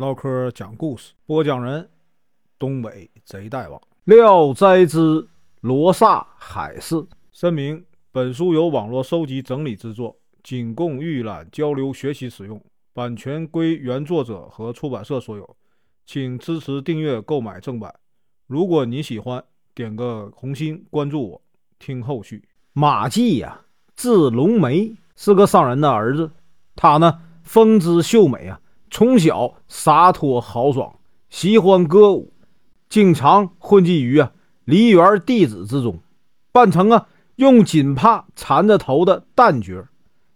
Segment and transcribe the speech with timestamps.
[0.00, 1.86] 唠嗑讲故事，播讲人：
[2.58, 3.78] 东北贼大王。
[4.04, 5.28] 《聊斋之
[5.60, 6.94] 罗刹海市》
[7.30, 12.58] 声明：本书由网络收集整理制作，仅供预览、交流、学习使用，
[12.94, 15.56] 版权归原作者和出版社所有，
[16.06, 17.94] 请支持订阅、购买正版。
[18.46, 19.44] 如果你喜欢，
[19.74, 21.42] 点个红心，关注我，
[21.78, 22.42] 听后续。
[22.72, 23.60] 马季呀，
[23.94, 26.30] 字龙梅，是个商人的儿子。
[26.74, 28.58] 他呢，风姿秀美啊，
[28.90, 30.96] 从小洒脱豪爽，
[31.28, 32.32] 喜欢歌舞，
[32.88, 34.32] 经常混迹于啊
[34.64, 36.00] 梨园弟子之中，
[36.52, 39.86] 扮成啊用锦帕缠着头的旦角，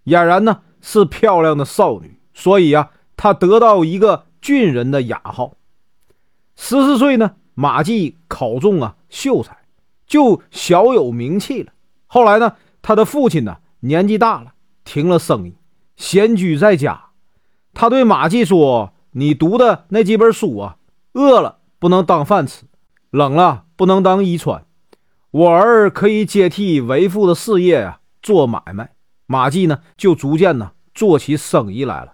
[0.04, 5.56] 俨然呢是漂亮的少女，所以啊，他得到一个俊人的雅号。
[6.56, 9.56] 十四岁呢，马季考中啊秀才，
[10.06, 11.72] 就小有名气了。
[12.06, 14.52] 后来呢，他的父亲呢年纪大了，
[14.84, 15.56] 停了生意。
[15.96, 17.03] 闲居在家，
[17.74, 20.76] 他对马季说：“你读的那几本书啊，
[21.12, 22.64] 饿了不能当饭吃，
[23.10, 24.64] 冷了不能当衣穿。
[25.30, 28.92] 我儿可以接替为父的事业啊，做买卖。”
[29.26, 32.12] 马季呢，就逐渐呢做起生意来了。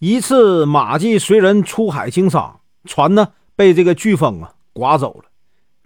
[0.00, 5.30] 一次，马季随人出海经商，船呢被这个飓风啊刮走了。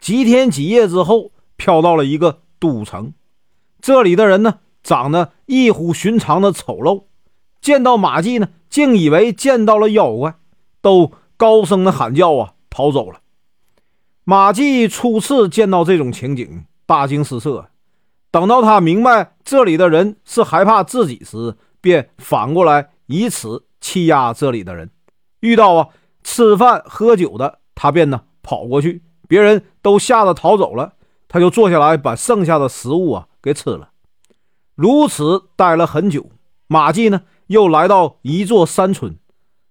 [0.01, 3.13] 几天几夜之后，飘到了一个都城，
[3.81, 7.05] 这里的人呢长得异乎寻常的丑陋。
[7.65, 10.35] 见到马季呢，竟以为见到了妖怪，
[10.83, 13.21] 都高声的喊叫啊，逃走了。
[14.25, 17.71] 马季初次见到这种情景，大惊失色。
[18.31, 24.91] 等到他明白这里的人是害怕自己时，便反过来以此欺压这里的人。
[25.41, 25.89] 遇到啊
[26.23, 30.93] 吃饭喝酒的，他便呢跑过去，别人都吓得逃走了，
[31.29, 33.89] 他就坐下来把剩下的食物啊给吃了。
[34.75, 36.27] 如此待了很久，
[36.67, 37.23] 马季呢。
[37.55, 39.17] 又来到一座山村，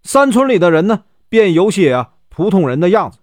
[0.04, 3.20] 山村里的人呢，便有些啊普通人的样子，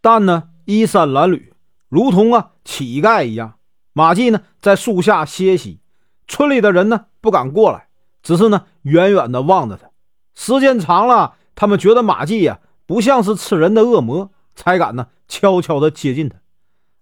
[0.00, 1.50] 但呢衣衫褴褛，
[1.90, 3.56] 如同啊乞丐一样。
[3.92, 5.80] 马季呢在树下歇息，
[6.26, 7.88] 村里的人呢不敢过来，
[8.22, 9.90] 只是呢远远的望着他。
[10.34, 16.38] 时间长了，他们觉得马季呀不像是吃人的恶魔，才敢呢悄悄的接近他。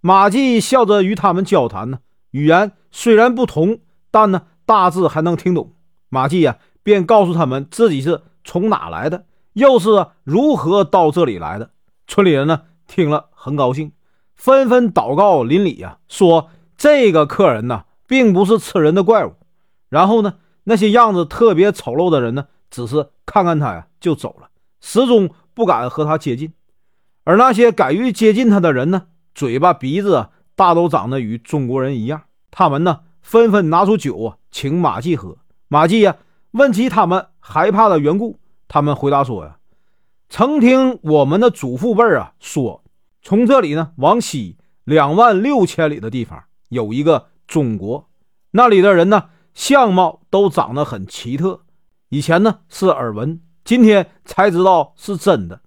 [0.01, 2.01] 马季笑着与他们交谈呢，
[2.33, 3.79] 语言虽然不同，
[4.11, 5.73] 但呢大致还能听懂。
[6.09, 6.59] 马季呀。
[6.87, 9.25] 便告诉他们自己是从哪来的，
[9.55, 11.71] 又是如何到这里来的。
[12.07, 13.91] 村里人呢听了很高兴，
[14.37, 19.33] 纷纷祷告邻里呀，说这个客人呢并不是吃人的怪物。
[19.89, 26.53] 然后呢，那些样子特别丑陋的人呢，只是看看他呀就走了，始终不敢和他接近。
[27.25, 32.23] 而那些敢于接近他的人呢，嘴巴鼻子大都长得与中国人一样。
[32.53, 36.15] 他们呢纷纷拿出酒啊请马季喝，马季呀。
[36.57, 39.59] 问起他们害怕的缘故，他们回答说：“呀，
[40.31, 42.83] 曾听我们的祖父辈啊说，
[43.21, 48.09] 从这里呢往西两万六千里的地方有一个中国，
[48.53, 51.61] 那里的人呢相貌都长得很奇特。
[52.09, 55.61] 以前呢是耳闻，今天才知道是真的。”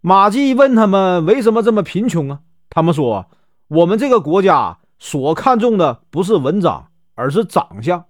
[0.00, 2.40] 马季问他们为什么这么贫穷啊？
[2.70, 3.26] 他们说
[3.66, 8.04] ：“我们这个国家所看重的不是文章，而是长相。”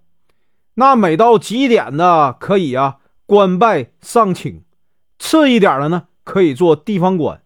[0.79, 4.61] 那每到极点的可以啊，官拜上卿；
[5.17, 7.39] 次一点的呢，可以做地方官；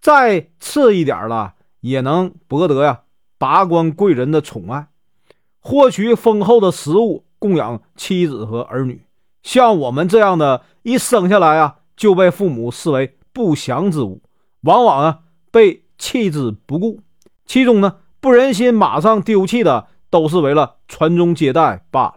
[0.00, 3.02] 再次一点了，也能博得呀
[3.36, 4.88] 达官贵人的宠爱，
[5.60, 9.04] 获取丰厚的食物供养妻子和儿女。
[9.42, 14.22] 像我们这样的，一生下来啊，就被父母视为不祥之物，
[14.62, 15.18] 往往啊
[15.50, 17.00] 被弃之不顾。
[17.44, 22.14] 其中呢，不忍心马上丢弃的，都是为了传宗接代罢了。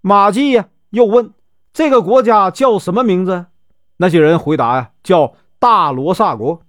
[0.00, 1.32] 马季呀，又问
[1.72, 3.46] ：“这个国家叫什么名字？”
[3.98, 6.62] 那些人回答：“呀，叫大罗刹国。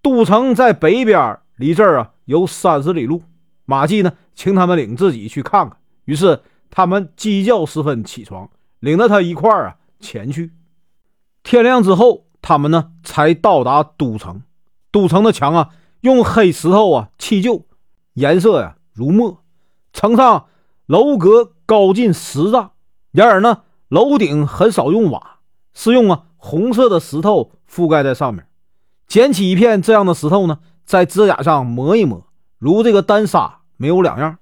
[0.00, 3.22] 都城在北边，离这儿啊有三十里路。”
[3.66, 5.78] 马季呢，请他们领自己去看看。
[6.04, 8.50] 于是他们鸡叫时分起床，
[8.80, 10.52] 领着他一块儿啊前去。
[11.42, 14.42] 天亮之后，他们呢才到达都城。
[14.90, 15.68] 都城的墙啊，
[16.00, 17.66] 用黑石头啊砌就，
[18.14, 19.42] 颜色呀如墨。
[19.92, 20.46] 城上
[20.86, 21.51] 楼阁。
[21.66, 22.72] 高近十丈，
[23.10, 25.38] 然而呢，楼顶很少用瓦，
[25.74, 28.46] 是用啊红色的石头覆盖在上面。
[29.06, 32.26] 捡起一片这样的石头呢，在指甲上磨一磨，
[32.58, 34.38] 如这个丹砂，没有两样。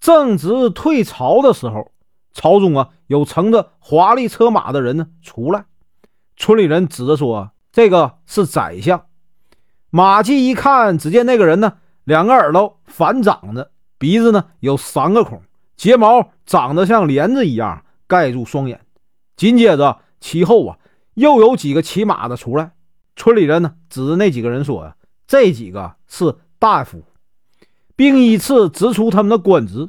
[0.00, 1.92] 正值退潮的时候，
[2.32, 5.66] 朝中啊有乘着华丽车马的人呢出来。
[6.36, 9.06] 村里人指着说：“这个是宰相。”
[9.90, 11.74] 马季一看，只见那个人呢，
[12.04, 15.42] 两个耳朵反长着，鼻子呢有三个孔。
[15.82, 18.82] 睫毛长得像帘子一样盖住双眼，
[19.34, 20.78] 紧接着其后啊，
[21.14, 22.74] 又有几个骑马的出来。
[23.16, 24.94] 村里人呢，指着那几个人说：“呀，
[25.26, 27.02] 这几个是大夫，
[27.96, 29.88] 并依次指出他们的官职。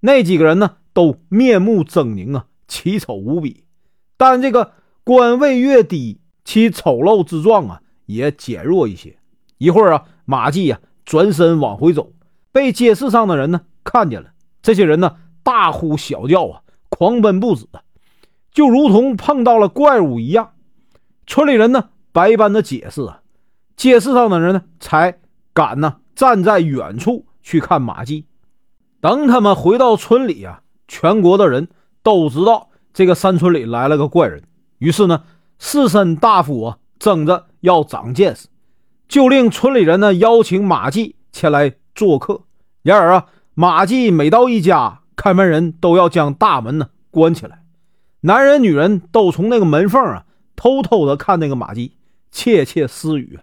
[0.00, 3.62] 那几个人呢，都面目狰狞啊，奇丑无比。
[4.16, 4.72] 但这个
[5.04, 9.16] 官位越低，其丑陋之状啊，也减弱一些。
[9.58, 12.12] 一会儿啊，马季呀转身往回走，
[12.50, 14.32] 被街市上的人呢看见了。
[14.60, 15.14] 这些人呢，
[15.48, 16.60] 大呼小叫啊，
[16.90, 17.64] 狂奔不止，
[18.52, 20.52] 就如同碰到了怪物一样。
[21.26, 23.22] 村里人呢？”百般的解释啊，
[23.74, 25.18] 街市上的人呢才
[25.54, 28.26] 敢呢站在远处去看马季。
[29.00, 31.68] 等他们回到村里啊，全国的人
[32.02, 34.42] 都知道这个山村里来了个怪人。
[34.78, 35.24] 于是呢，
[35.58, 38.48] 士绅大夫啊争着要长见识，
[39.08, 42.42] 就令村里人呢邀请马季前来做客。
[42.82, 47.64] 然而啊，马季每到一家，开门人都要将大门呢关起来，
[48.20, 50.24] 男人女人都从那个门缝啊
[50.56, 51.92] 偷偷的看那个马季。
[52.30, 53.40] 窃窃私语，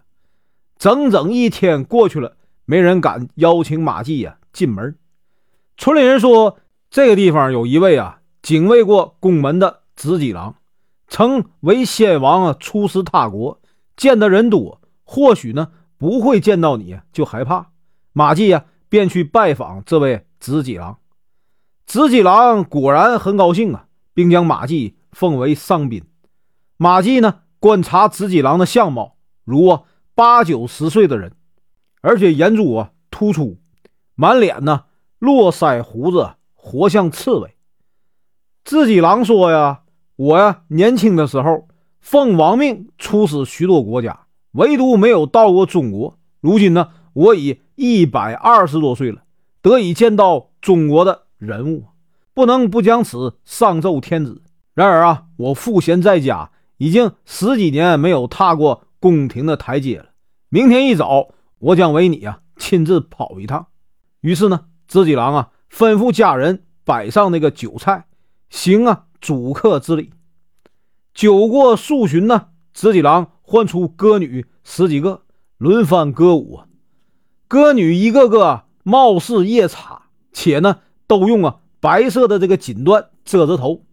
[0.77, 4.95] 整整一天过去了，没人敢邀请马季呀进门。
[5.75, 6.59] 村里人说，
[6.91, 10.57] 这个地方有一位啊警卫过宫门的直戟郎，
[11.07, 13.59] 曾为先王啊出使他国，
[13.97, 17.71] 见的人多，或许呢不会见到你就害怕。
[18.13, 20.99] 马季呀便去拜访这位直戟郎，
[21.85, 26.03] 直戟郎果然很高兴啊，并将马季奉为上宾。
[26.77, 27.41] 马季呢？
[27.57, 29.79] 观察直戟郎的相貌，如
[30.13, 31.33] 八九十岁的人，
[32.01, 33.57] 而且眼珠啊突出，
[34.13, 34.83] 满脸呢
[35.17, 37.55] 络腮胡子，活像刺猬。
[38.63, 39.81] 直戟郎说呀
[40.15, 41.67] ：“我呀年轻的时候
[42.01, 46.19] 奉王命出使许多国家，唯独没有到过中国。
[46.41, 49.23] 如今呢，我已一百二十多岁了，
[49.61, 51.85] 得以见到中国的人物，
[52.33, 54.41] 不能不将此上奏天子。
[54.73, 60.07] 然而啊，我赋闲在家。”已经十几年没有踏过宫廷的台阶了。
[60.49, 61.29] 明天一早，
[61.59, 63.67] 我将为你啊亲自跑一趟。
[64.19, 68.07] 于是呢，直戟郎啊吩咐家人摆上那个酒菜，
[68.49, 70.11] 行啊主客之礼。
[71.13, 75.21] 酒过数巡呢，直戟郎唤出歌女十几个，
[75.57, 76.67] 轮番歌舞啊。
[77.47, 83.83] 歌女一个个貌似夜叉，且呢都用啊白色的这个锦缎遮着头，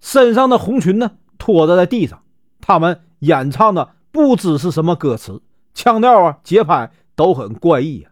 [0.00, 1.12] 身上的红裙呢。
[1.38, 2.22] 拖着在地上，
[2.62, 5.42] 他们演唱的不知是什么歌词，
[5.74, 8.08] 腔调啊、节拍都很怪异呀。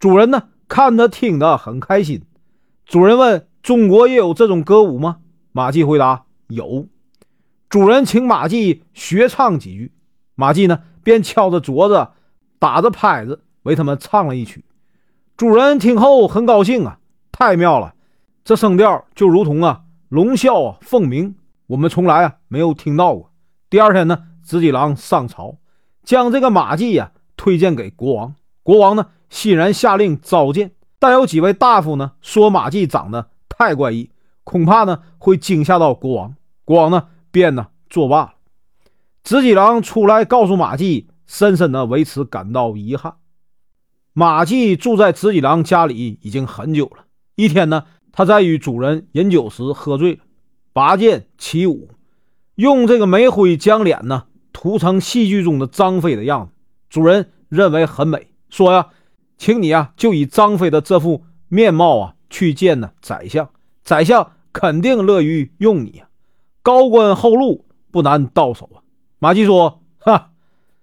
[0.00, 2.24] 主人呢，看着听得很开心。
[2.84, 5.18] 主人问：“中国也有这种歌舞吗？”
[5.52, 6.88] 马季回答：“有。”
[7.70, 9.92] 主人请马季学唱几句，
[10.34, 12.08] 马季呢便敲着桌子，
[12.58, 14.64] 打着拍子，为他们唱了一曲。
[15.36, 16.98] 主人听后很高兴啊，
[17.38, 17.94] 太妙了，
[18.44, 21.34] 这声调就如同啊龙啸啊凤鸣。
[21.66, 23.30] 我们从来啊没有听到过。
[23.68, 25.58] 第二天呢，直己郎上朝，
[26.02, 28.34] 将这个马季呀推荐给国王。
[28.62, 34.10] 国王呢欣然下令召见，但有几位大夫呢说马季长得太怪异，
[34.42, 36.34] 恐怕呢会惊吓到国王。
[36.64, 38.32] 国王呢便呢作罢了。
[39.22, 43.16] 直己郎出来告诉马季，深深的为此感到遗憾。
[44.14, 47.02] 马季住在直己郎家里已经很久了。
[47.36, 50.20] 一天呢，他在与主人饮酒时喝醉了。
[50.72, 51.88] 拔剑起舞，
[52.54, 56.52] 用这个煤灰将脸呢涂成戏剧中的张飞的样子。
[56.90, 58.88] 主人认为很美，说呀，
[59.38, 63.48] 请你啊就以张飞的这副面貌啊去见呢宰相，
[63.82, 66.08] 宰相肯定乐于用你啊。
[66.62, 68.80] 高官厚禄不难到手啊。
[69.18, 70.32] 马季说：“哈，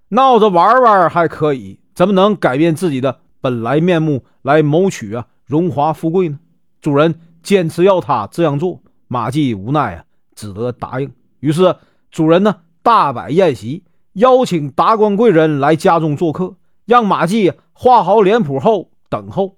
[0.09, 6.39] 闹着玩玩还可以，怎么能改变自己的本来面目来谋取啊荣华富贵呢？”
[6.83, 8.81] 主人坚持要他这样做。
[9.07, 10.03] 马季无奈啊，
[10.35, 11.13] 只得答应。
[11.39, 11.77] 于是
[12.11, 19.55] 主人呢大摆宴席，邀请达官贵人来家中做客，让马季画好脸谱后等候。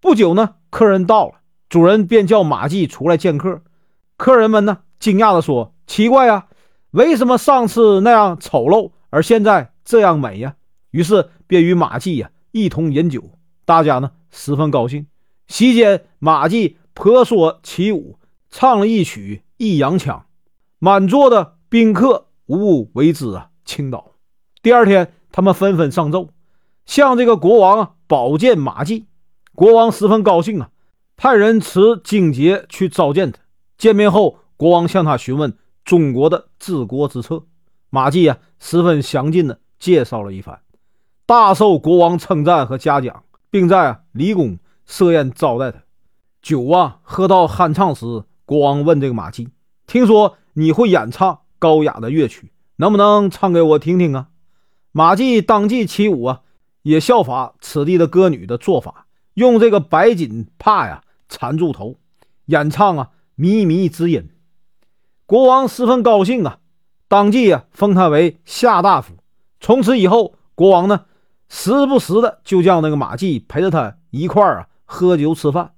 [0.00, 1.36] 不久呢，客人到了，
[1.70, 3.62] 主人便叫马季出来见客。
[4.18, 6.48] 客人们呢惊讶地说：“奇怪呀，
[6.90, 10.56] 为什么上次那样丑陋，而现在这样美呀？”
[10.92, 13.30] 于是便与马季呀一同饮酒，
[13.64, 15.06] 大家呢十分高兴。
[15.48, 18.18] 席间，马季婆娑起舞。
[18.50, 20.20] 唱了一曲《益阳腔》，
[20.78, 24.12] 满座的宾客无不为之啊倾倒。
[24.62, 26.30] 第二天，他们纷纷上奏，
[26.86, 29.06] 向这个国王啊保荐马季。
[29.54, 30.70] 国王十分高兴啊，
[31.14, 33.40] 派人持荆节去召见他。
[33.76, 37.44] 见面后，国王向他询问中国的治国之策。
[37.90, 40.58] 马季啊十分详尽的介绍了一番，
[41.26, 45.84] 大受国王称赞和嘉奖，并在啊离宫设宴招待他。
[46.42, 48.24] 酒啊喝到酣畅时。
[48.44, 49.50] 国王问这个马季
[49.86, 54.28] ：“听说你会演唱高雅的乐曲，能不能唱给我听听啊？”
[54.90, 56.40] 马季当即起舞啊，
[56.80, 59.04] 也效法此地的歌女的做法，
[59.34, 61.96] 用这个白锦帕呀缠住头，
[62.46, 64.30] 演唱啊靡靡之音。
[65.26, 66.60] 国王十分高兴啊，
[67.06, 69.12] 当即啊封他为夏大夫。
[69.60, 71.04] 从此以后，国王呢
[71.50, 75.72] 时不时的就叫那个马季陪着他一块儿啊喝酒吃饭，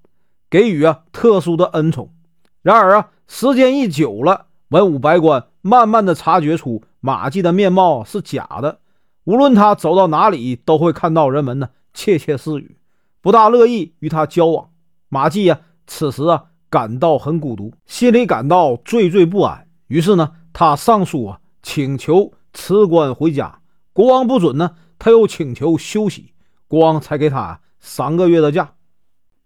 [0.49, 2.14] 给予啊特殊的恩宠。
[2.62, 8.79] 然而啊，时间一久了，文武百官慢慢的察觉出马季的面貌是假的。
[9.25, 12.76] 无论他走到哪里，都会看到人们呢窃窃私语，
[13.21, 14.71] 不大乐意与他交往。
[15.09, 19.67] 马季呀，此时啊感到很孤独，心里感到惴惴不安。
[19.88, 23.61] 于是呢，他上书啊请求辞官回家。
[23.93, 26.33] 国王不准呢，他又请求休息，
[26.69, 28.75] 国王才给他三个月的假。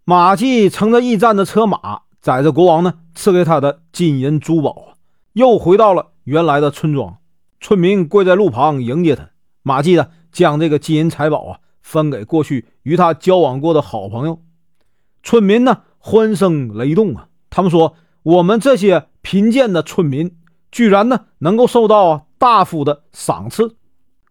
[0.07, 5.01] 马季乘着驿站的车马，载着国王呢赐给他的金银珠宝啊，
[5.33, 7.17] 又回到了原来的村庄。
[7.59, 9.31] 村民跪在路旁迎接他。
[9.63, 14.43] 马季呢，将这个金银财宝啊分给过去与他交往过的好朋友。
[15.23, 17.95] 村民呢欢声雷动啊，他们说
[18.25, 20.37] ：“我们这些贫贱的村民，
[20.71, 23.77] 居然呢能够受到啊大夫的赏赐。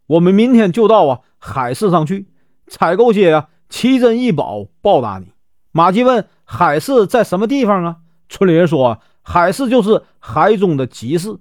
[0.05, 2.27] 我们明天就到啊海市上去
[2.67, 5.29] 采购些啊奇珍异宝报答你。”
[5.73, 7.97] 马季问：“海市在什么地方啊？”
[8.29, 11.35] 村里人说：“海市就是海中的集市，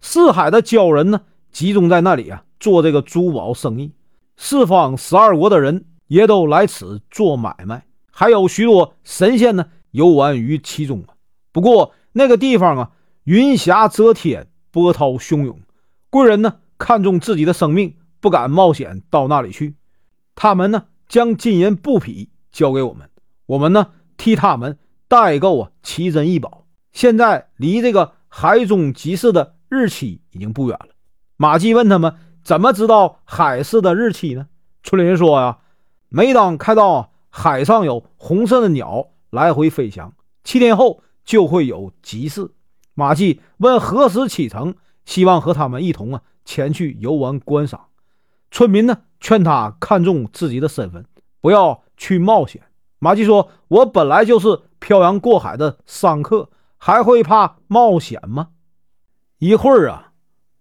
[0.00, 3.92] 四海的鲛人呢集中在那里啊。”做这个珠宝生意，
[4.36, 11.14] 四方十二国的人也都来此做买卖，还有许多神仙呢游玩于其中啊。
[11.52, 12.90] 不过那个地方啊，
[13.24, 15.60] 云霞遮天，波涛汹涌，
[16.08, 19.74] 贵人呢看重自己的生命，不敢冒险到那里去。
[20.34, 23.08] 他们呢将金银布匹交给我们，
[23.46, 26.66] 我们呢替他们代购啊奇珍异宝。
[26.92, 30.88] 现在离这个海中集市的日期已经不远了。
[31.36, 32.16] 马季问他们。
[32.46, 34.46] 怎么知道海市的日期呢？
[34.84, 35.58] 村里人说呀，
[36.08, 42.52] 每当看到海上有红色的鸟来回飞翔，七天后就会有集市。
[42.94, 47.86] 马季问何时启程，希望和他们一同啊前去游玩观赏。
[48.52, 51.04] 村民呢劝他看重自己的身份，
[51.40, 52.62] 不要去冒险。
[52.98, 58.48] 马季说：“我本来就是漂洋过海的商客，还会怕冒险吗？”
[59.38, 60.12] 一会儿啊。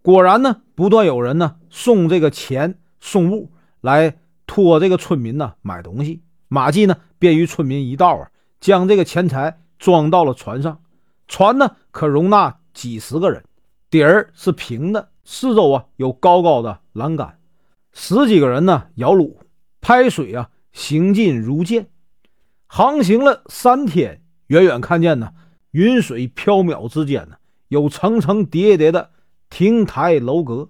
[0.01, 3.51] 果然呢，不断有人呢送这个钱送物
[3.81, 6.21] 来托这个村民呢买东西。
[6.47, 10.79] 马季呢便与村民一道啊，将这个钱财装到了船上。
[11.27, 13.43] 船呢可容纳几十个人，
[13.89, 17.39] 底儿是平的，四周啊有高高的栏杆。
[17.93, 19.37] 十几个人呢摇橹
[19.81, 21.87] 拍水啊，行进如箭。
[22.67, 25.31] 航行了三天，远远看见呢
[25.71, 29.11] 云水飘渺之间呢有层层叠叠的。
[29.47, 30.69] 亭台楼阁，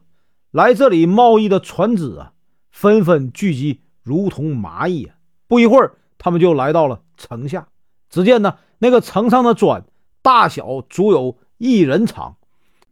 [0.52, 2.34] 来这里贸易的船只啊，
[2.70, 5.16] 纷纷聚集，如同蚂蚁啊。
[5.48, 7.70] 不一会儿，他们就来到了城下。
[8.10, 9.86] 只见呢，那个城上的砖
[10.22, 12.36] 大小足有一人长，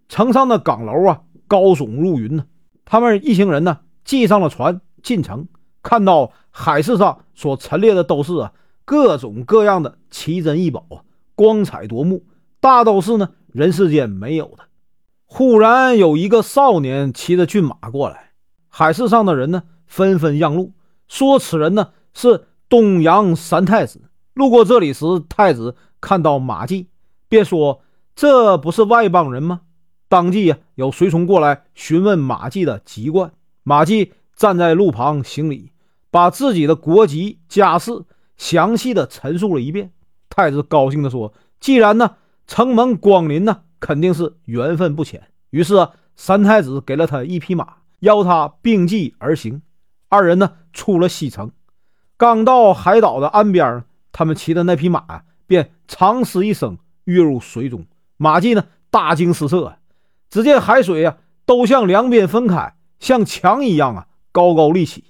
[0.07, 2.45] 城上的岗楼啊，高耸入云呢。
[2.85, 5.47] 他们一行人呢，系上了船进城，
[5.83, 8.53] 看到海市上所陈列的都是啊
[8.85, 11.03] 各种各样的奇珍异宝啊，
[11.35, 12.23] 光彩夺目，
[12.59, 14.65] 大都是呢人世间没有的。
[15.25, 18.31] 忽然有一个少年骑着骏马过来，
[18.69, 20.73] 海市上的人呢纷纷让路，
[21.07, 24.01] 说此人呢是东阳三太子。
[24.33, 26.87] 路过这里时，太子看到马季，
[27.29, 27.81] 便说
[28.15, 29.61] ：“这不是外邦人吗？”
[30.09, 33.31] 当即呀有随从过来询问马季的籍贯。
[33.63, 35.71] 马季站在路旁行礼，
[36.11, 38.03] 把自己的国籍家世
[38.43, 39.93] 详细的陈述了一遍。
[40.27, 45.27] 太子高兴地说：“既然呢承蒙光临呢。”肯定是缘分不浅。
[45.49, 47.67] 于是啊，三太子给了他一匹马，
[47.99, 49.61] 邀他并骑而行。
[50.07, 51.51] 二人呢，出了西城，
[52.15, 53.83] 刚到海岛的岸边，
[54.13, 57.85] 他们骑的那匹马啊，便长嘶一声跃入水中。
[58.15, 59.75] 马季呢，大惊失色。
[60.29, 65.03] 只见海水啊，都向两边分开，像墙一样啊，高高立起。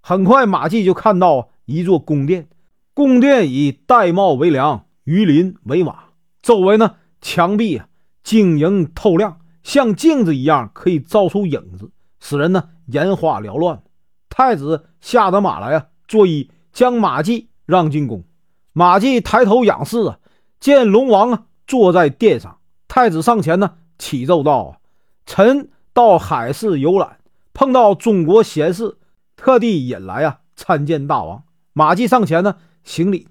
[0.00, 2.46] 很快，马季就看到一座宫殿，
[2.94, 6.10] 宫殿以玳瑁为梁，鱼鳞为瓦，
[6.42, 7.88] 周围呢，墙壁啊。
[8.22, 13.82] 晶莹透亮，像镜子一样，可以照出影子，使人呢眼花缭乱。
[14.28, 18.22] 太子下得马来啊，作揖将马季让进宫。
[18.72, 20.18] 马季抬头仰视啊，
[20.60, 22.58] 见龙王啊坐在殿上。
[22.86, 24.78] 太子上前呢，启奏道：“啊，
[25.26, 27.18] 臣到海市游览，
[27.52, 28.98] 碰到中国贤士，
[29.34, 31.42] 特地引来啊参见大王。”
[31.74, 33.28] 马季上前呢行礼。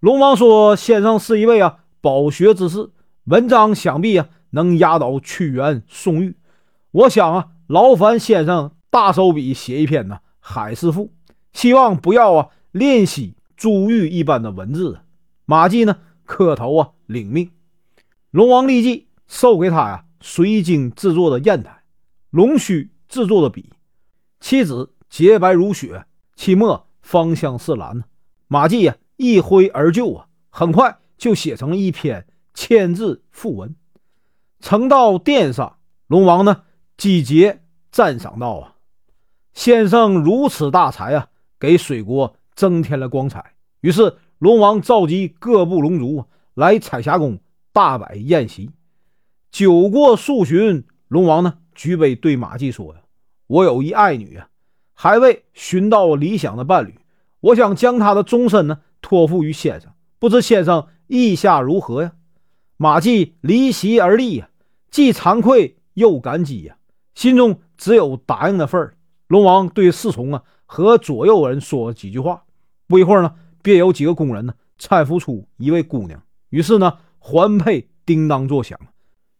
[0.00, 2.90] 龙王说：“先生是一位啊饱学之士。”
[3.24, 6.36] 文章想必啊能压倒屈原、宋玉。
[6.90, 11.06] 我想啊，劳烦先生大手笔写一篇呢《海市赋》，
[11.52, 15.00] 希望不要啊练习珠玉一般的文字。
[15.44, 17.50] 马季呢磕头啊领命。
[18.30, 21.82] 龙王立即授给他呀水晶制作的砚台，
[22.30, 23.70] 龙须制作的笔，
[24.40, 28.04] 其纸洁白如雪，其墨芳香似兰呢。
[28.48, 33.76] 马季呀一挥而就啊，很快就写成了一篇千字赋文，
[34.60, 35.76] 呈到殿上。
[36.06, 36.62] 龙王呢？
[36.96, 37.60] 季节
[37.92, 38.74] 赞赏道：“啊，
[39.52, 41.28] 先生如此大才啊，
[41.60, 43.52] 给水国增添了光彩。”
[43.82, 46.24] 于是龙王召集各部龙族
[46.54, 47.38] 来彩霞宫
[47.72, 48.70] 大摆宴席。
[49.50, 53.02] 酒过数巡，龙王呢举杯对马季说：“呀，
[53.46, 54.48] 我有一爱女啊，
[54.94, 56.98] 还未寻到理想的伴侣，
[57.40, 62.12] 我想将他的终身呢托付于先生，不知先生意下如何呀？”
[62.76, 64.48] 马季离席而立呀，
[64.90, 66.76] 既惭愧又感激呀。
[67.14, 68.96] 心中只有答应的份儿。
[69.26, 72.44] 龙王对侍从啊和左右人说了几句话，
[72.86, 76.22] 不一会儿呢，便有几个工人呢搀扶出一位姑娘。
[76.50, 78.78] 于是呢，环佩叮当作响，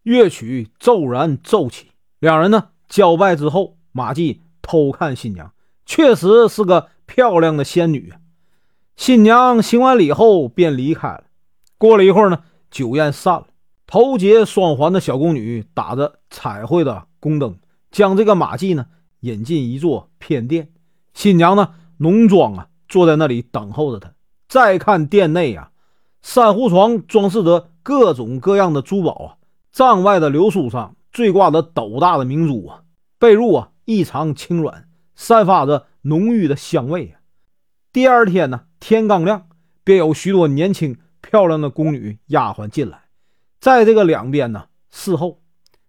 [0.03, 1.87] 乐曲骤然奏起。
[2.19, 5.53] 两人呢交拜之后，马季偷看新娘，
[5.85, 8.13] 确实是个漂亮的仙女。
[8.95, 11.23] 新娘行完礼后便离开了。
[11.79, 13.47] 过了一会儿呢，酒宴散了，
[13.87, 17.57] 头结双环的小宫女打着彩绘的宫灯。
[17.89, 18.85] 将这个马季呢
[19.21, 20.69] 引进一座偏殿，
[21.15, 24.13] 新娘呢浓妆啊坐在那里等候着他。
[24.47, 25.71] 再看殿内啊，
[26.21, 29.27] 珊瑚床装饰着各种各样的珠宝啊，
[29.71, 32.81] 帐外的流苏上缀挂着斗大的明珠啊，
[33.17, 37.21] 被褥啊异常轻软，散发着浓郁的香味啊。
[37.91, 39.47] 第二天呢，天刚亮，
[39.83, 43.05] 便有许多年轻漂亮的宫女丫鬟进来，
[43.59, 45.41] 在这个两边呢侍候。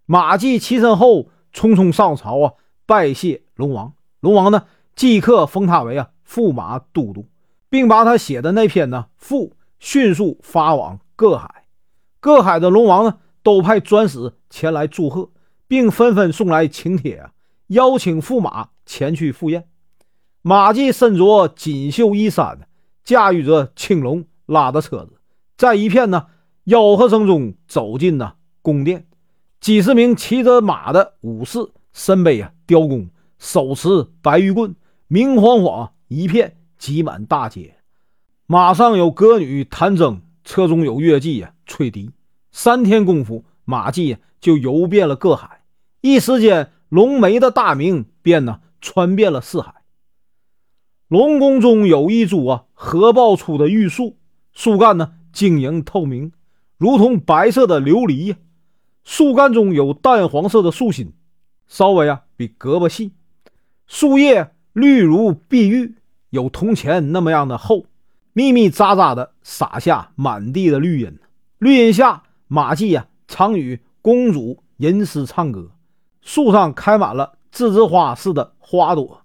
[0.06, 1.30] 马季起身后。
[1.52, 2.54] 匆匆上朝啊，
[2.86, 3.94] 拜谢龙王。
[4.20, 7.26] 龙王呢，即刻封他为啊驸马都督，
[7.68, 11.64] 并把他写的那篇呢赋迅速发往各海。
[12.20, 15.32] 各海的龙王呢，都派专使前来祝贺，
[15.66, 17.32] 并纷纷送来请帖啊，
[17.66, 19.68] 邀请驸马前去赴宴。
[20.42, 22.66] 马季身着锦绣衣衫，
[23.04, 25.18] 驾驭着青龙拉的车子，
[25.58, 26.28] 在一片呢
[26.64, 29.06] 吆喝声中走进了宫殿。
[29.60, 31.58] 几十名骑着马的武士，
[31.92, 34.74] 身背啊雕弓，手持白玉棍，
[35.08, 37.76] 明晃晃一片挤满大街。
[38.46, 42.12] 马上有歌女弹筝，车中有乐伎啊吹笛。
[42.50, 45.64] 三天功夫，马季就游遍了各海，
[46.00, 49.74] 一时间龙梅的大名便呢传遍了四海。
[51.10, 54.16] 龙宫中有一株啊合抱出的玉树，
[54.52, 56.30] 树干呢晶莹透明，
[56.78, 58.36] 如同白色的琉璃呀。
[59.02, 61.12] 树干中有淡黄色的树心，
[61.66, 63.10] 稍微啊比胳膊细，
[63.88, 65.96] 树叶绿如碧玉，
[66.28, 67.86] 有铜钱那么样的厚，
[68.32, 71.18] 密密匝匝的洒下满地的绿荫。
[71.58, 75.72] 绿荫下，马季呀常与公主吟诗唱歌。
[76.20, 79.22] 树上开满了栀子花似的花朵，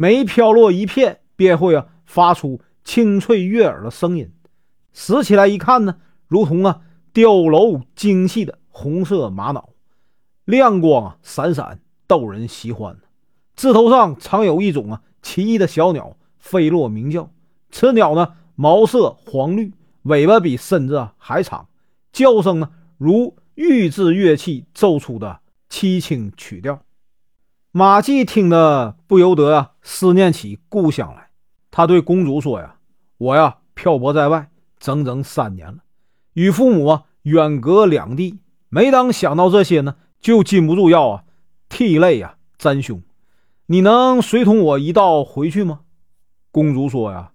[0.00, 4.32] 每飘落一片，便会啊发出清脆悦耳的声音。
[4.94, 6.80] 拾起来一看呢，如同啊
[7.12, 8.58] 雕镂精细的。
[8.70, 9.74] 红色玛瑙，
[10.46, 12.96] 亮光闪闪，逗人喜欢。
[13.54, 17.30] 枝头上常有一种啊奇异的小鸟飞落鸣叫。
[17.70, 21.68] 此鸟呢，毛色黄绿，尾巴比身子还长，
[22.10, 26.80] 叫声呢如玉制乐器奏出的凄清曲调。
[27.72, 31.30] 马季听得不由得啊思念起故乡来。
[31.70, 32.76] 他对公主说：“呀，
[33.16, 35.78] 我呀漂泊在外整整三年了，
[36.32, 41.24] 与父母啊远隔两地。”每当想到这些呢，就禁不住要啊
[41.68, 43.02] 涕泪啊沾胸。
[43.66, 45.82] 你能随同我一道回去吗？
[46.50, 47.30] 公主说呀：“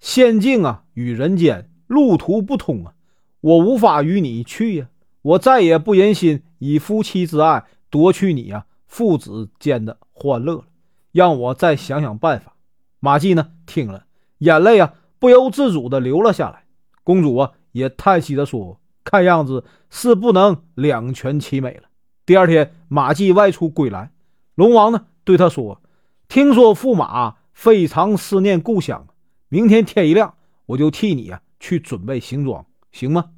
[0.00, 2.94] 仙境啊与人间路途不通啊，
[3.42, 4.88] 我无法与你去呀。
[5.20, 8.64] 我再也不忍心以夫妻之爱夺去你啊
[8.94, 10.64] 父子间的欢乐了。
[11.10, 12.54] 让我再想想办法。”
[13.00, 14.06] 马季呢听了，
[14.38, 16.66] 眼泪啊不由自主的流了下来。
[17.02, 18.80] 公主啊也叹息着说。
[19.02, 21.88] 看样子是不能两全其美了。
[22.24, 24.12] 第二天，马季外出归来，
[24.54, 25.82] 龙王呢对他说
[26.26, 29.08] ：“听说驸马非常思念故乡，
[29.50, 33.32] 明天天一亮，我就替你啊去准备行装，行吗？”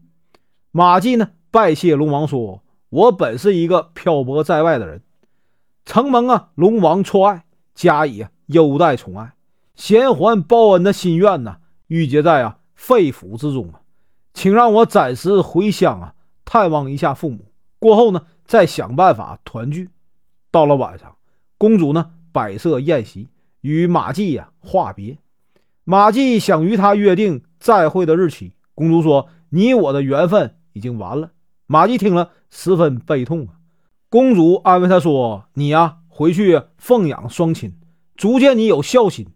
[0.70, 5.02] 马季呢拜谢龙王说：“我本是一个漂泊在外的人，
[5.86, 7.44] 承蒙啊龙王错爱，
[7.74, 9.32] 加以优待宠爱，
[9.74, 13.80] 贤还报恩的心愿呢，郁结在啊肺腑之中啊。”
[14.34, 17.46] 请让我暂时回乡啊，探望一下父母。
[17.78, 19.88] 过后呢，再想办法团聚。
[20.50, 21.16] 到了晚上，
[21.56, 23.28] 公主呢摆设宴席，
[23.62, 25.16] 与马季呀话别。
[25.84, 28.52] 马季想与他约定再会的日期。
[28.74, 31.30] 公主说：“你我的缘分已经完了。”
[31.66, 33.55] 马季听了十分悲痛啊。
[34.16, 37.74] 公主安慰他说：“你呀，回去奉养双亲，
[38.16, 39.26] 足见你有孝心。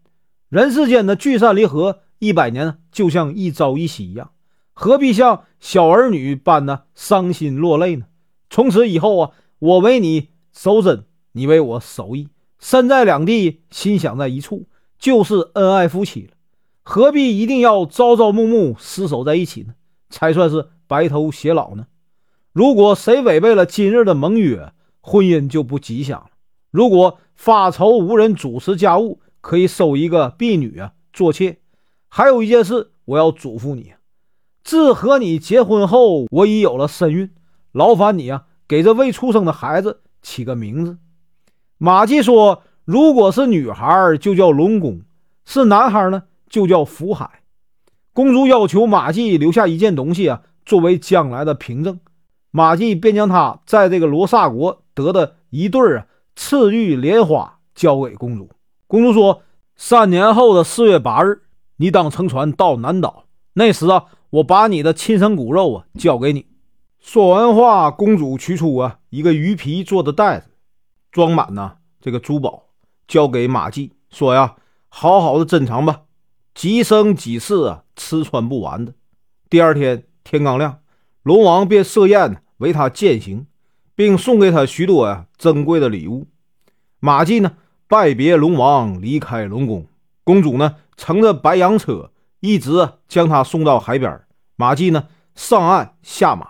[0.49, 4.31] 人世间的聚散离合，一百年就像一朝一夕一样，
[4.73, 8.05] 何必像小儿女般的伤心落泪呢？
[8.49, 14.65] 从此以后啊，我为你守贞，你为我守义，身在两地，心想在一处，
[14.97, 16.31] 就是恩爱夫妻了。”
[16.81, 19.75] 何必一定要朝朝暮暮厮守在一起呢？
[20.09, 21.85] 才算是白头偕老呢？
[22.53, 26.31] 如果谁违背了今日的盟约，婚姻就不吉祥了。
[26.69, 31.59] 如果发愁无人主持家务，可以收一个婢女啊做妾。
[32.09, 33.93] 还有一件事，我要嘱咐你：
[34.65, 37.31] 自和你结婚后，我已有了身孕，
[37.71, 40.97] 劳烦你啊，给这未出生的孩子起个名字。
[41.77, 44.99] 马季说：“如果是女孩，就叫龙宫；
[45.45, 47.43] 是男孩呢？”就叫福海。
[48.11, 52.01] 公主要求马季留下一件东西啊，作为将来的凭证。
[52.51, 58.49] 马季便将他在这个罗刹国得的一对啊赤玉莲花交给公主。
[58.87, 59.41] 公主说
[59.75, 61.41] ：“三年后的四月八日，
[61.77, 66.45] 你当乘船到南岛，那时啊，我把你的亲生骨肉啊交给你。”
[66.99, 70.49] 说完话，公主取出啊一个鱼皮做的袋子，
[71.11, 72.65] 装满呢这个珠宝，
[73.07, 74.55] 交给马季，说呀
[74.89, 76.01] ：“好好的珍藏吧。”
[76.53, 78.93] 几生几世啊，吃穿不完的。
[79.49, 80.79] 第二天天刚亮，
[81.23, 83.45] 龙王便设宴为他饯行，
[83.95, 86.27] 并送给他许多呀珍贵的礼物。
[86.99, 87.53] 马季呢
[87.87, 89.85] 拜别龙王，离开龙宫。
[90.23, 94.21] 公主呢乘着白羊车，一直将他送到海边。
[94.55, 96.47] 马季呢上岸下马，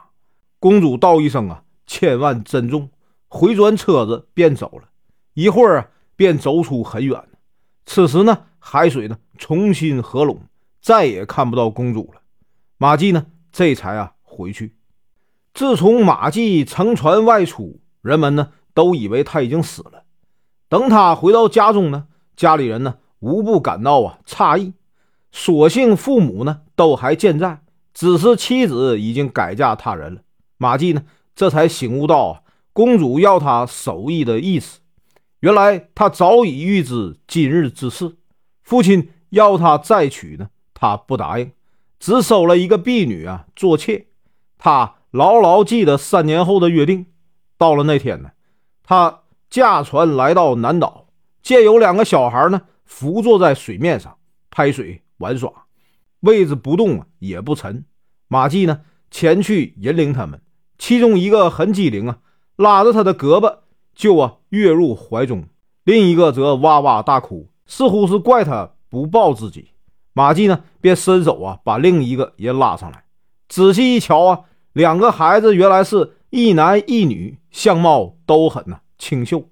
[0.60, 2.90] 公主道一声啊千万珍重，
[3.28, 4.90] 回转车子便走了。
[5.34, 7.24] 一会儿啊便走出很远。
[7.86, 9.18] 此时呢海水呢。
[9.38, 10.40] 重新合拢，
[10.84, 12.22] 再也看不到公主了。
[12.78, 14.76] 马季呢，这才啊回去。
[15.54, 20.04] 自从马季乘船外出，人们呢都以为他已经死了。
[20.70, 24.74] 等他回到家中呢，家里人呢无不感到啊诧异。
[25.32, 27.62] 所幸父母呢都还健在，
[27.94, 30.22] 只是妻子已经改嫁他人了。
[30.58, 31.04] 马季呢
[31.36, 32.42] 这才醒悟到啊，
[32.74, 34.80] 公主要他守义的意思。
[35.42, 38.16] 原来他早已预知今日之事，
[38.62, 39.10] 父亲。
[39.32, 41.54] 要他再娶呢，他不答应，
[42.02, 44.08] 只收了一个婢女啊做妾。
[44.64, 47.08] 他牢牢记得三年后的约定。
[47.58, 48.30] 到了那天呢，
[48.84, 51.08] 他驾船来到南岛，
[51.42, 54.16] 见有两个小孩呢伏坐在水面上
[54.52, 55.52] 拍水玩耍，
[56.20, 57.84] 位置不动啊也不沉。
[58.28, 60.40] 马季呢前去引领他们，
[60.78, 62.20] 其中一个很机灵啊，
[62.56, 63.58] 拉着他的胳膊
[63.96, 65.46] 就啊跃入怀中，
[65.84, 68.74] 另一个则哇哇大哭，似乎是怪他。
[68.92, 69.70] 不抱自己，
[70.12, 73.06] 马季呢便伸手啊，把另一个也拉上来。
[73.48, 74.42] 仔细一瞧啊，
[74.74, 79.50] 两个孩子原来是一男一女，相貌都很呢清秀。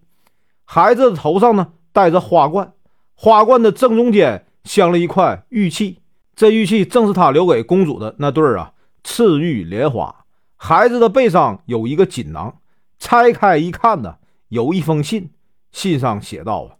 [0.65, 2.73] 孩子的头上呢戴着花冠，
[3.15, 5.99] 花冠的正中间镶了一块玉器，
[6.35, 10.25] 这玉器正是他留给公主的那对儿啊赤玉莲花。
[10.55, 12.59] 孩子的背上有一个锦囊，
[12.99, 14.17] 拆开一看呢，
[14.49, 15.31] 有一封信，
[15.71, 16.75] 信上写道啊。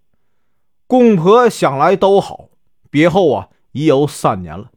[0.85, 2.49] 公婆想来都好，
[2.89, 4.71] 别后啊已有三年了。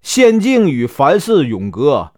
[0.00, 2.12] 仙境与凡世永隔，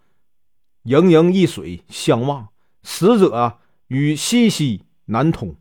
[0.89, 2.47] 盈盈一水相望，
[2.81, 5.55] 死者与息息难通。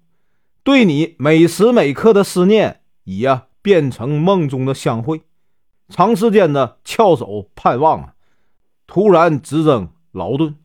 [0.63, 5.21] 对你每时每刻的思念，已啊变成梦中的相会。
[5.91, 8.15] 长时间的翘首盼望啊，
[8.87, 10.57] 突然直增劳顿。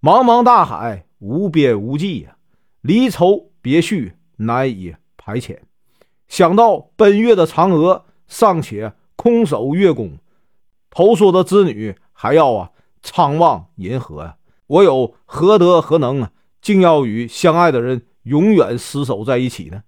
[0.00, 2.36] 茫茫大海，无边无际呀，
[2.82, 5.58] 离愁别绪难以排遣。
[6.28, 10.18] 想到奔月的嫦娥尚且空守月宫，
[10.88, 12.70] 投梭的织女还要啊
[13.04, 14.36] 苍望银河呀，
[14.66, 19.82] 我有何德何能啊，竟要与相爱的人永远厮守在一起呢？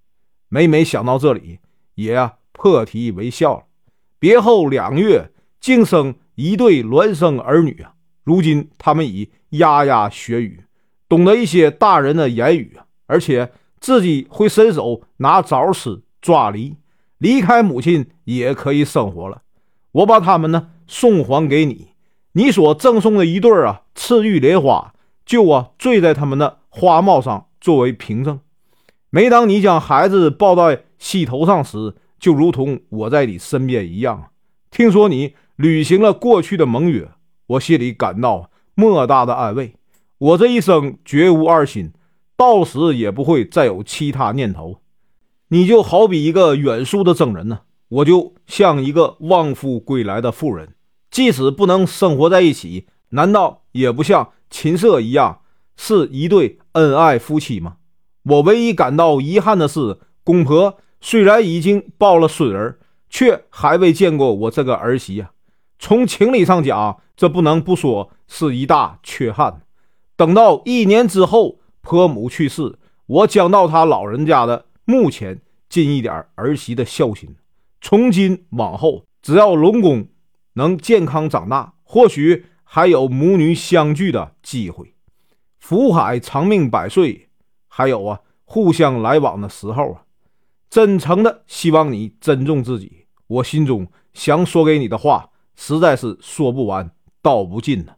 [0.51, 1.61] 每每想到这里，
[1.95, 3.65] 也啊破涕为笑了。
[4.19, 7.95] 别后两月，竟生一对孪生儿女啊！
[8.23, 10.65] 如今他们已牙牙学语，
[11.09, 13.51] 懂得一些大人的言语啊，而且
[13.81, 16.03] 自己会伸手拿枣吃。
[16.21, 16.75] 抓梨
[17.19, 19.43] 离开母亲也可以生活了。
[19.93, 21.91] 我把他们呢送还给你，
[22.37, 24.93] 你所赠送的一对啊赤玉莲花，
[25.25, 28.41] 就啊坠在他们的花帽上作为凭证。
[29.09, 34.27] 每当你将孩子抱在膝头上时，就如同我在你身边一样。
[34.71, 37.09] 听说你履行了过去的盟约，
[37.47, 39.73] 我心里感到莫大的安慰。
[40.19, 41.95] 我这一生绝无二心，
[42.37, 44.83] 到死也不会再有其他念头。
[45.49, 50.75] 你就好比一个远宿的征人呢，我就像一个望夫归来的妇人，
[51.17, 55.41] 即使不能生活在一起，难道也不像秦瑟一样
[55.75, 57.77] 是一对恩爱夫妻吗？
[58.25, 65.31] 我唯一感到遗憾的是，公婆虽然已经抱了孙儿，却还未见过我这个儿媳呀。
[65.79, 69.63] 从情理上讲，这不能不说是一大缺憾。
[70.19, 77.35] 等到一年之后，婆母去世，我将到他老人家的墓前尽一点儿媳的孝心。
[77.81, 80.09] 从今往后，只要龙公
[80.57, 84.95] 能健康长大，或许还有母女相聚的机会。
[85.59, 87.23] 福海长命百岁。
[87.69, 90.05] 还有啊，互相来往的时候啊，
[90.71, 93.05] 真诚的希望你珍重自己。
[93.27, 96.91] 我心中想说给你的话，实在是说不完，
[97.21, 97.97] 道不尽呢。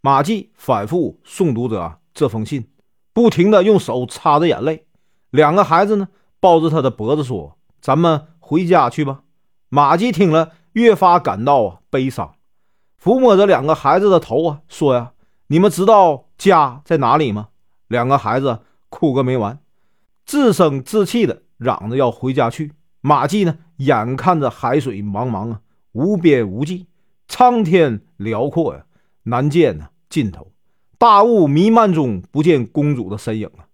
[0.00, 2.70] 马季反复诵读着这封信，
[3.12, 4.86] 不停的用手擦着眼泪。
[5.28, 6.08] 两个孩子呢，
[6.40, 9.24] 抱着他的脖子说：“咱们回家去吧。”
[9.68, 12.34] 马季听了，越发感到啊悲伤，
[13.02, 15.12] 抚摸着两个孩子的头啊，说：“呀，
[15.48, 17.48] 你们知道家在哪里吗？”
[17.88, 18.60] 两个孩子。
[18.92, 19.60] 哭个没完，
[20.26, 22.72] 自生自气的嚷着要回家去。
[23.00, 25.60] 马季呢，眼看着海水茫茫啊，
[25.92, 26.88] 无边无际，
[27.28, 28.84] 苍天辽阔呀，
[29.22, 30.50] 难见呢尽头。
[30.98, 33.70] 大雾弥漫中，不见公主的身影啊。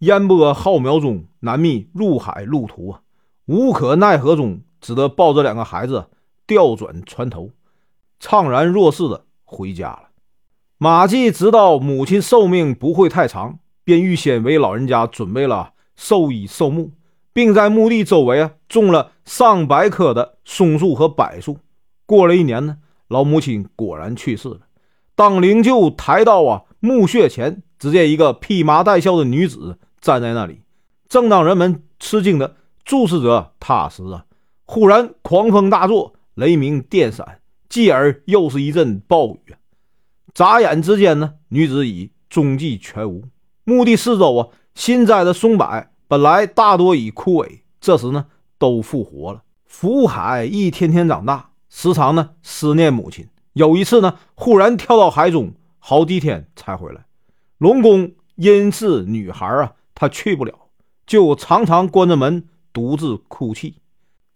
[0.00, 3.00] 烟波浩渺中，难觅入海路途啊。
[3.46, 6.10] 无可奈何中，只得抱着两个孩子
[6.48, 7.50] 调转船头，
[8.20, 10.08] 怅然若失的回家了。
[10.78, 13.60] 马季知道母亲寿命不会太长。
[13.84, 16.90] 便预先为老人家准备了寿衣寿木，
[17.32, 21.56] 并在墓地周围啊种了上百棵的松树和柏树。
[22.04, 22.76] 过了一年呢，
[23.08, 24.60] 老母亲果然去世了。
[25.14, 30.60] 当灵柩抬到啊墓穴前，只见一个披麻戴孝的女子站在那里。
[31.08, 34.26] 正当人们吃惊的注视着她时啊，
[34.66, 39.56] 忽然狂风大作，雷鸣电闪，继而又是一阵暴雨。
[40.32, 43.24] 眨眼之间呢，女子已踪迹全无。
[43.64, 49.42] 墓地四周啊，新栽的松柏本来大多已枯萎，这时呢都复活了。
[49.66, 53.26] 福海一天天长大，时常呢思念母亲。
[53.54, 57.04] 有一次呢，忽然跳到海中，好几天才回来。
[57.58, 60.54] 龙宫因是女孩啊，她去不了，
[61.04, 63.82] 就常常关着门独自哭泣。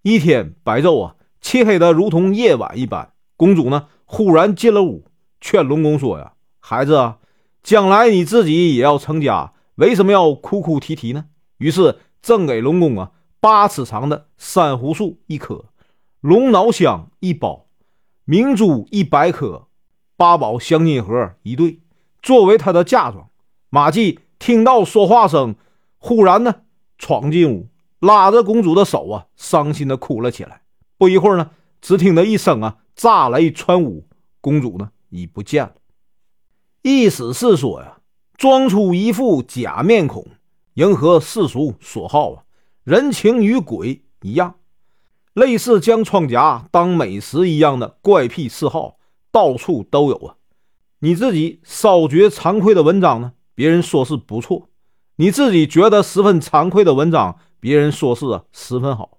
[0.02, 3.12] 一天白昼啊，漆黑的如同夜晚一般。
[3.36, 5.04] 公主呢忽然进了屋，
[5.40, 7.18] 劝龙宫说呀：“孩子啊。”
[7.62, 11.26] 将来你自己也要成家，为什么要哭哭啼啼呢？
[11.58, 15.66] 于是赠给龙公啊八尺长的珊瑚树一棵，
[16.20, 17.66] 龙脑香一包，
[18.24, 19.68] 明珠一百颗，
[20.16, 21.78] 八宝镶金盒一对，
[22.20, 23.28] 作为他的嫁妆。
[23.70, 25.54] 马季听到说话声，
[25.98, 26.62] 忽然呢
[26.98, 27.68] 闯进屋，
[28.00, 30.61] 拉着公主的手啊，伤心的哭了起来。
[31.02, 34.06] 不一会儿呢，只听得一声啊炸雷穿屋，
[34.40, 35.72] 公主呢已不见了。
[36.82, 37.98] 意思是说呀，
[38.36, 40.24] 装出一副假面孔，
[40.74, 42.44] 迎合世俗所好啊，
[42.84, 44.54] 人情与鬼一样，
[45.32, 48.98] 类似将窗夹当美食一样的怪癖嗜好，
[49.32, 50.36] 到处都有啊。
[51.00, 54.68] 你自己稍觉惭愧的文章呢，别人说是不错；
[55.16, 59.18] 你自己觉得十分惭愧的文章，别人说是十分好。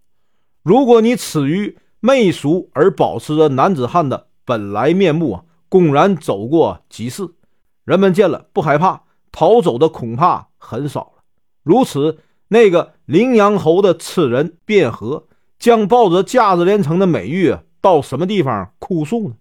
[0.63, 7.27] 如果你耻于媚俗而保持着男子汉的本来面目啊，公然走过集市。
[7.83, 11.23] 人们见了不害怕，逃走的恐怕很少了。
[11.63, 15.27] 如此，那个羚羊侯的痴人卞和
[15.59, 19.35] 将抱着价值连城的美玉到什么地方哭诉呢？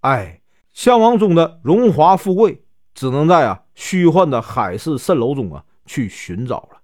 [0.00, 0.40] 哎，
[0.72, 6.80] 向往中的荣华富贵，只能在啊虚幻的海市蜃楼中啊去寻找了。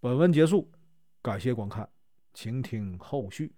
[0.00, 0.68] 本文结束，
[1.22, 1.88] 感谢观看，
[2.32, 3.52] 请听后续。